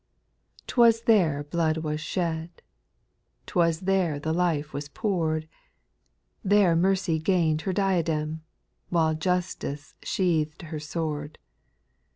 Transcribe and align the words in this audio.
2. 0.65 0.65
'T 0.65 0.79
was 0.81 1.01
there 1.03 1.43
blood 1.43 1.77
was 1.77 2.01
shed, 2.01 2.63
'T 3.45 3.53
was 3.55 3.81
there 3.81 4.19
the 4.19 4.33
life 4.33 4.73
was 4.73 4.89
pour'd, 4.89 5.47
There 6.43 6.75
mercy 6.75 7.19
gained 7.19 7.61
her 7.69 7.71
diadem, 7.71 8.41
While 8.89 9.13
justice 9.13 9.93
sheath'd 10.01 10.63
her 10.63 10.79
sword. 10.79 11.37